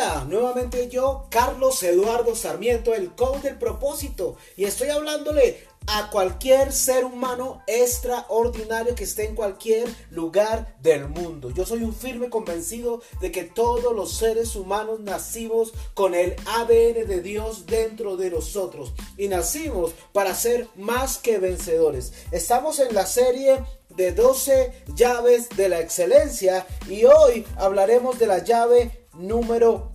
[0.00, 7.04] Nuevamente yo, Carlos Eduardo Sarmiento, el coach del propósito, y estoy hablándole a cualquier ser
[7.04, 11.50] humano extraordinario que esté en cualquier lugar del mundo.
[11.50, 17.06] Yo soy un firme convencido de que todos los seres humanos nacimos con el ADN
[17.06, 22.14] de Dios dentro de nosotros y nacimos para ser más que vencedores.
[22.30, 28.38] Estamos en la serie de 12 llaves de la excelencia y hoy hablaremos de la
[28.38, 29.92] llave número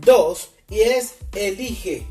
[0.00, 2.06] 2 y es elige.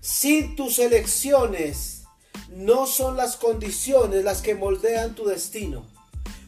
[0.00, 2.04] Sin tus elecciones
[2.50, 5.86] no son las condiciones las que moldean tu destino.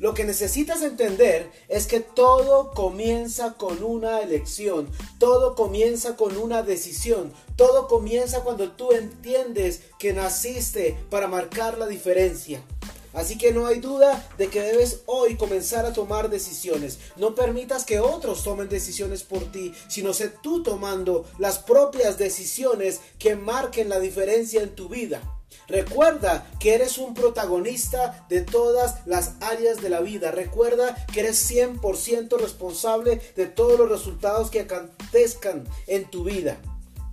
[0.02, 4.90] Lo que necesitas entender es que todo comienza con una elección,
[5.20, 11.86] todo comienza con una decisión, todo comienza cuando tú entiendes que naciste para marcar la
[11.86, 12.64] diferencia.
[13.12, 16.98] Así que no hay duda de que debes hoy comenzar a tomar decisiones.
[17.16, 23.00] No permitas que otros tomen decisiones por ti, sino sé tú tomando las propias decisiones
[23.18, 25.22] que marquen la diferencia en tu vida.
[25.68, 30.30] Recuerda que eres un protagonista de todas las áreas de la vida.
[30.30, 36.58] Recuerda que eres 100% responsable de todos los resultados que acontezcan en tu vida.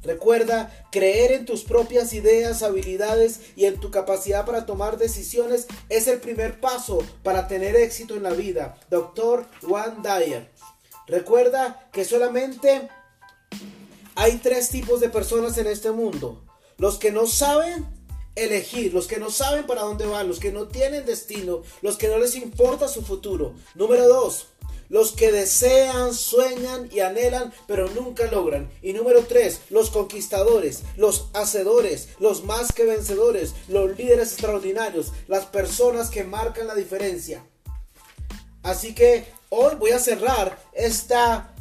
[0.01, 6.07] Recuerda, creer en tus propias ideas, habilidades y en tu capacidad para tomar decisiones es
[6.07, 8.77] el primer paso para tener éxito en la vida.
[8.89, 10.49] Doctor Juan Dyer.
[11.07, 12.87] Recuerda que solamente
[14.15, 16.43] hay tres tipos de personas en este mundo.
[16.77, 17.85] Los que no saben
[18.35, 22.07] elegir, los que no saben para dónde van, los que no tienen destino, los que
[22.07, 23.53] no les importa su futuro.
[23.75, 24.47] Número dos,
[24.89, 28.69] los que desean, sueñan y anhelan, pero nunca logran.
[28.81, 35.45] Y número tres, los conquistadores, los hacedores, los más que vencedores, los líderes extraordinarios, las
[35.45, 37.45] personas que marcan la diferencia.
[38.63, 41.55] Así que hoy voy a cerrar esta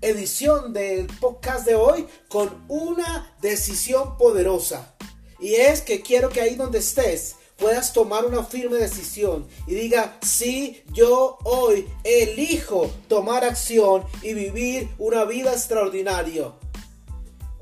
[0.00, 4.94] edición del podcast de hoy con una decisión poderosa.
[5.38, 10.18] Y es que quiero que ahí donde estés, puedas tomar una firme decisión y diga,
[10.22, 16.52] sí, yo hoy elijo tomar acción y vivir una vida extraordinaria.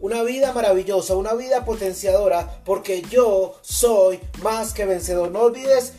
[0.01, 5.31] Una vida maravillosa, una vida potenciadora, porque yo soy más que vencedor.
[5.31, 5.95] No olvides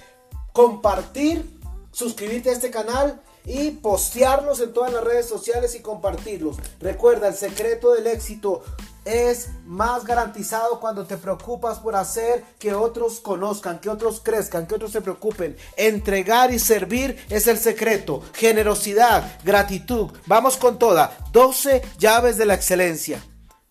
[0.54, 1.50] compartir,
[1.92, 6.58] suscribirte a este canal y postearlos en todas las redes sociales y compartirlos.
[6.80, 8.64] Recuerda, el secreto del éxito
[9.06, 14.76] es más garantizado cuando te preocupas por hacer que otros conozcan, que otros crezcan, que
[14.76, 15.56] otros se preocupen.
[15.78, 18.24] Entregar y servir es el secreto.
[18.34, 20.12] Generosidad, gratitud.
[20.26, 21.16] Vamos con toda.
[21.32, 23.24] 12 llaves de la excelencia.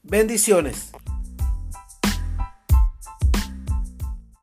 [0.03, 0.93] Bendiciones.